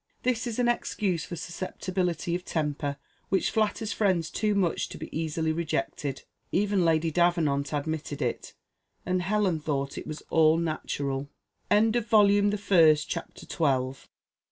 [0.23, 2.97] This is an excuse for susceptibility of temper
[3.29, 6.23] which flatters friends too much to be easily rejected.
[6.51, 8.55] Even Lady Davenant admitted it,
[9.05, 11.29] and Helen thought it was all natural.
[11.69, 11.85] CHAPTER XIII.
[11.85, 12.43] Lady Cecilia
[12.81, 14.05] was now impati